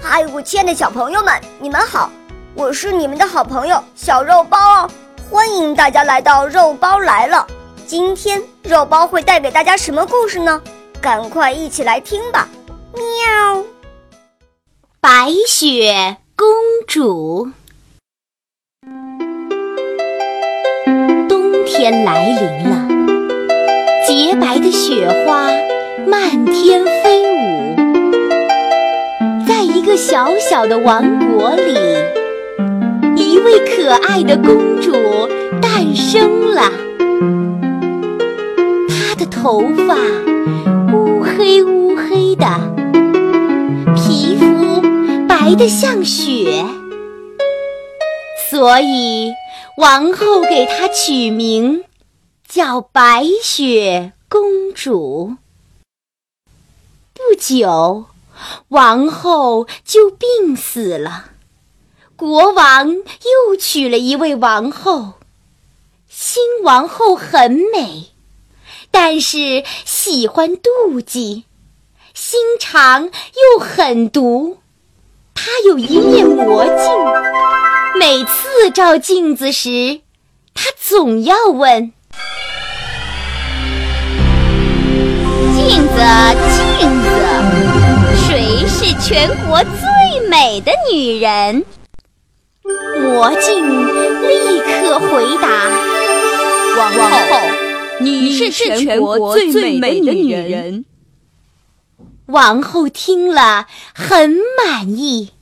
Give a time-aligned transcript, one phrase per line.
[0.00, 2.10] 嗨，我亲爱的小朋友们，你们好！
[2.54, 4.90] 我是你们的好朋友小肉包哦，
[5.28, 7.46] 欢迎大家来到肉包来了。
[7.86, 10.62] 今天肉包会带给大家什么故事呢？
[11.00, 12.48] 赶快一起来听吧！
[12.94, 13.64] 喵。
[15.00, 16.46] 白雪公
[16.86, 17.50] 主。
[21.28, 22.88] 冬天来临了，
[24.06, 25.48] 洁白的雪花
[26.06, 27.27] 漫天飞，
[29.98, 31.74] 小小的王国里，
[33.16, 34.92] 一位可爱的公主
[35.60, 36.70] 诞生了。
[38.88, 39.96] 她的头发
[40.94, 42.46] 乌黑乌黑的，
[43.96, 44.80] 皮肤
[45.26, 46.64] 白得像雪，
[48.48, 49.32] 所以。
[49.76, 51.84] 王后给她取名
[52.48, 55.36] 叫白雪公主。
[57.14, 58.06] 不久，
[58.68, 61.32] 王后就病死了。
[62.16, 65.14] 国王又娶了一位王后。
[66.08, 68.08] 新王后很美，
[68.90, 71.44] 但是喜欢妒忌，
[72.14, 74.58] 心肠又狠毒。
[75.34, 76.76] 她有一面魔镜。
[78.00, 80.00] 每次照镜子时，
[80.54, 81.92] 她总要问
[85.54, 86.00] ：“镜子，
[86.78, 87.06] 镜子，
[88.88, 91.62] 是全国最美的女人？”
[93.02, 93.86] 魔镜
[94.26, 95.68] 立刻回答
[96.78, 100.86] ：“王后，你是全国最美的女人。”
[102.26, 105.32] 王后听了很满意。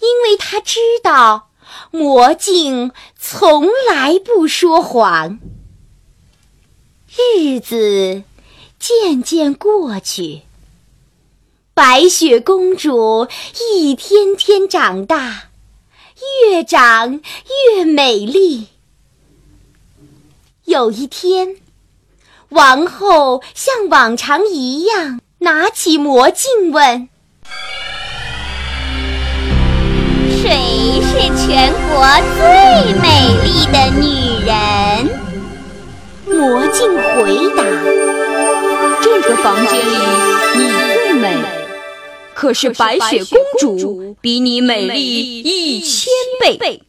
[0.00, 1.48] 因为他知道
[1.92, 5.38] 魔镜从来不说谎。
[7.16, 8.24] 日子
[8.78, 10.42] 渐渐过去，
[11.74, 13.28] 白雪公主
[13.58, 15.44] 一天天长大，
[16.44, 17.22] 越长
[17.76, 18.66] 越美丽。
[20.66, 21.56] 有一天，
[22.50, 27.08] 王后像往常一样拿起魔镜问。
[30.42, 31.16] 谁是
[31.46, 32.06] 全国
[32.36, 35.08] 最美丽的女人？
[36.26, 37.64] 魔镜回答
[39.02, 40.21] ：“这个房间里，
[42.42, 46.08] 可是白雪公主比你美丽一千
[46.40, 46.82] 倍。”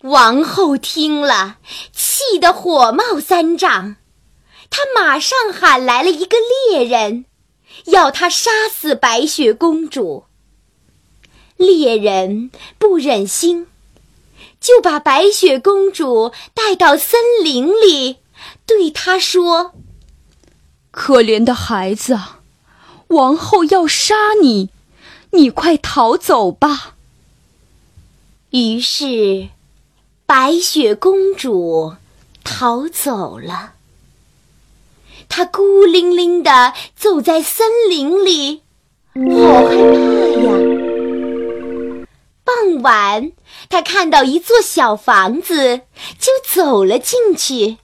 [0.00, 1.58] 王后听了，
[1.92, 3.96] 气得火冒三丈，
[4.70, 6.38] 她马上喊来了一个
[6.70, 7.26] 猎人，
[7.84, 10.24] 要他杀死白雪公主。
[11.58, 13.66] 猎人不忍心，
[14.58, 18.16] 就把白雪公主带到森林里，
[18.64, 19.72] 对她说
[20.90, 22.18] ：“可怜的孩子，
[23.08, 24.70] 王后要杀你，
[25.30, 26.94] 你快逃走吧。”
[28.50, 29.48] 于是，
[30.24, 31.94] 白雪公主
[32.42, 33.74] 逃走了。
[35.28, 38.62] 她孤零零的走在森林里，
[39.14, 39.20] 好
[39.66, 42.06] 害怕呀！
[42.44, 43.32] 傍晚，
[43.68, 45.82] 他看到一座小房子，
[46.18, 47.78] 就走了进去。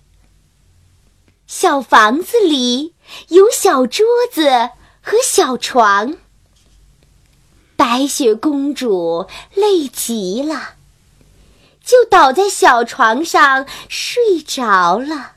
[1.47, 2.95] 小房子里
[3.29, 4.71] 有小桌子
[5.03, 6.15] 和小床。
[7.77, 10.75] 白雪公主累极了，
[11.85, 15.33] 就倒在小床上睡着了。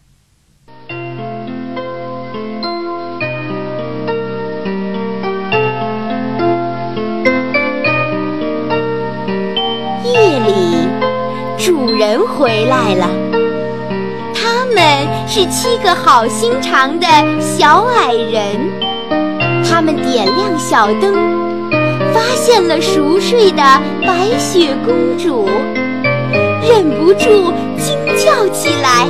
[10.04, 10.88] 夜里
[11.58, 13.10] 主人回来了，
[14.36, 17.08] 他们是七个好心肠的
[17.42, 18.85] 小矮人。
[19.76, 21.14] 他们点亮小灯，
[22.14, 23.62] 发现了熟睡的
[24.08, 25.50] 白雪公主，
[26.62, 29.06] 忍不住惊叫起来：“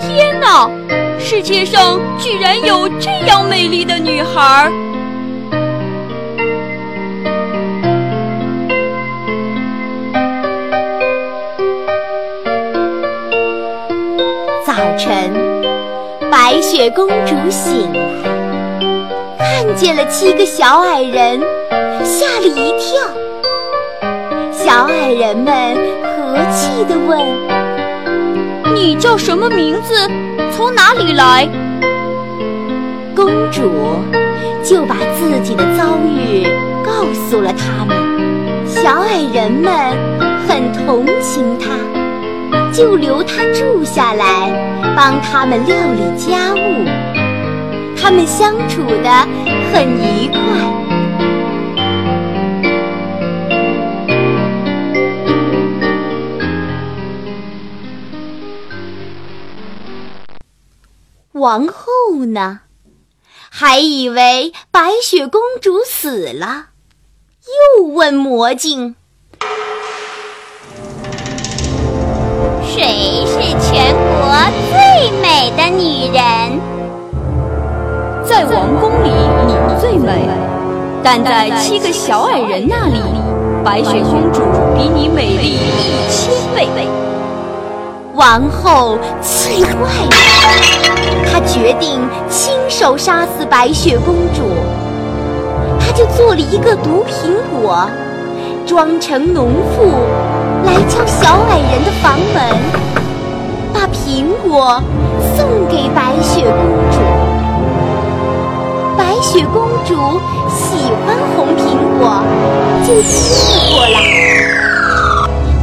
[0.00, 0.70] 天哪！
[1.18, 4.72] 世界上居然有这样美丽的女孩！”
[14.64, 15.30] 早晨，
[16.30, 18.27] 白雪公主醒了，看
[19.74, 21.40] 见了七个小矮人，
[22.04, 23.00] 吓了一跳。
[24.52, 27.18] 小矮人们和气地问
[28.74, 29.94] ：“你叫什么名字？
[30.56, 31.48] 从哪里来？”
[33.14, 33.70] 公主
[34.62, 36.46] 就把自己的遭遇
[36.84, 37.96] 告诉了他们。
[38.66, 39.72] 小矮人们
[40.48, 41.70] 很同情她。
[42.72, 44.50] 就留他住下来，
[44.94, 46.67] 帮他们料理家务。
[48.08, 49.10] 他们相处的
[49.70, 50.38] 很愉快。
[61.32, 62.60] 王后呢？
[63.50, 66.68] 还以为白雪公主死了，
[67.76, 68.96] 又问魔镜。
[72.64, 73.34] 谁是
[73.70, 74.32] 全国
[74.70, 76.57] 最美的女人？
[78.38, 79.10] 在王宫里
[79.48, 80.28] 你最美，
[81.02, 83.02] 但在七个小矮人那里，
[83.64, 84.42] 白雪公主
[84.76, 86.68] 比你美丽一千倍。
[88.14, 89.70] 王后气坏
[90.04, 90.12] 了，
[91.26, 91.98] 她决定
[92.30, 94.42] 亲手杀死白雪公主。
[95.80, 97.90] 她就做了一个毒苹果，
[98.64, 99.82] 装成农妇
[100.64, 102.56] 来敲小矮人的房门，
[103.74, 104.80] 把苹果
[105.36, 106.54] 送给白雪公
[106.87, 106.87] 主。
[109.58, 112.22] 公主喜欢红苹果，
[112.86, 113.10] 就接
[113.56, 113.96] 了过来。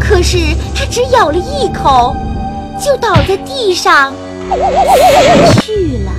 [0.01, 0.37] 可是
[0.75, 2.13] 她只咬了一口。
[2.77, 4.13] 就倒在地上
[5.61, 6.11] 去了。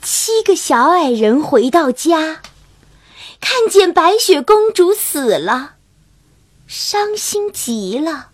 [0.00, 2.38] 七个小矮人回到家，
[3.40, 5.73] 看见白雪公主死了，
[6.66, 8.30] 伤心极了。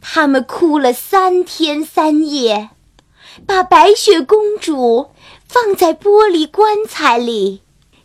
[0.00, 2.70] 他们哭了三天三夜。
[3.48, 5.10] 把白雪公主
[5.48, 7.62] 放在玻璃棺材里，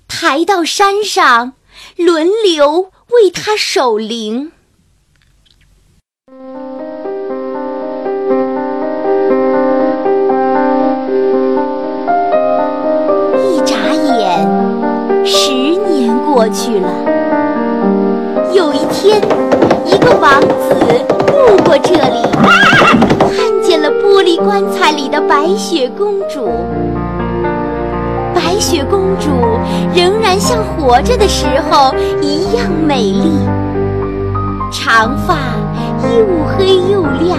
[0.08, 1.54] 抬到山上，
[1.96, 4.52] 轮流为她守灵。
[20.20, 20.76] 王子
[21.28, 22.22] 路过这里。
[23.36, 26.50] 看见了玻璃棺材里的白雪公主，
[28.34, 29.30] 白雪公主
[29.94, 33.32] 仍然像活着的时候一样美丽，
[34.72, 35.36] 长发
[36.04, 37.38] 又黑又亮，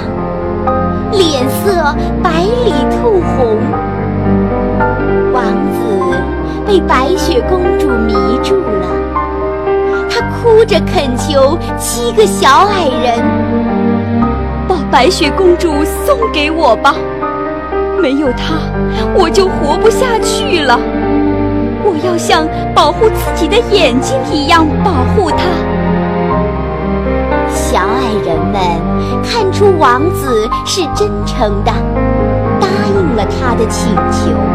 [1.13, 3.57] 脸色白里透红。
[5.33, 5.81] 王子
[6.67, 8.87] 被白雪公主迷住了，
[10.41, 13.23] 哭着恳求七个小矮人
[14.67, 14.77] 把。
[14.91, 15.73] 白雪公主
[16.05, 16.97] 送给我吧，
[18.03, 18.59] 没有她
[19.15, 20.77] 我就活不下去了。
[21.85, 22.45] 我要像
[22.75, 25.39] 保护自己的眼睛一样保护她。
[27.55, 28.61] 小矮人们
[29.23, 31.71] 看出王子是真诚的，
[32.61, 34.50] 答应了他的请求。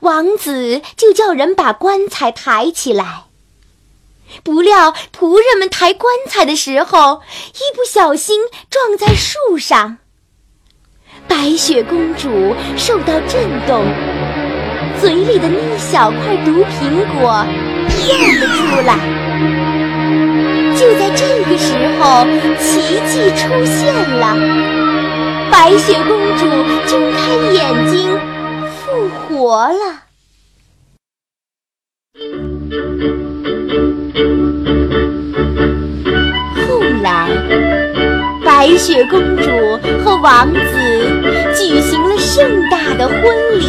[0.00, 3.24] 王子就叫人把棺材抬起来，
[4.42, 7.22] 不料仆人们抬棺材的时候，
[7.54, 9.98] 一不小心撞在树上。
[11.26, 13.84] 白雪公主受到震动，
[15.00, 17.44] 嘴里的那小块毒苹果
[17.88, 18.98] 掉了出来。
[20.76, 22.24] 就在这个时候，
[22.60, 24.36] 奇迹出现了，
[25.50, 26.46] 白雪公主
[26.86, 28.35] 睁开眼睛。
[29.10, 30.02] 活了。
[36.66, 37.28] 后来，
[38.44, 39.50] 白雪公主
[40.04, 40.58] 和王子
[41.54, 43.20] 举行了盛大的婚
[43.58, 43.64] 礼。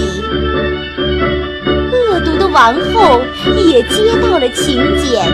[1.92, 3.22] 恶毒的王后
[3.56, 5.26] 也接到了请柬。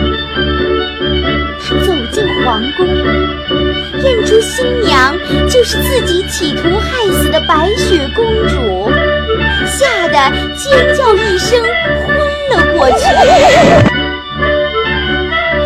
[1.60, 5.16] 她走进皇宫，认出新娘
[5.48, 8.90] 就是自己企图害死的白雪公主。
[9.66, 10.16] 吓得
[10.56, 11.62] 尖叫一声，
[12.06, 12.16] 昏
[12.50, 13.04] 了过去。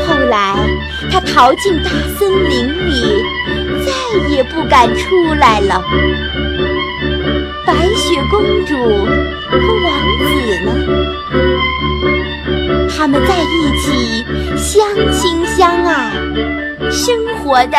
[0.07, 0.55] 后来，
[1.11, 3.23] 他逃进大森林里，
[3.85, 3.91] 再
[4.31, 5.83] 也不敢出来了。
[7.67, 8.75] 白雪公主
[9.51, 9.87] 和王
[10.25, 10.29] 子
[10.65, 10.71] 呢？
[12.97, 13.43] 他们在一
[13.79, 14.25] 起，
[14.57, 14.81] 相
[15.13, 16.11] 亲相爱，
[16.91, 17.77] 生活的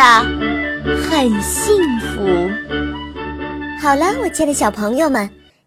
[1.10, 2.08] 很幸福。
[3.82, 5.28] 好了，我亲爱的小朋友们。